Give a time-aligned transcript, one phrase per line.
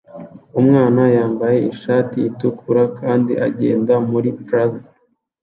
[0.59, 4.81] Umwana yambaye ishati itukura kandi agenda muri plaza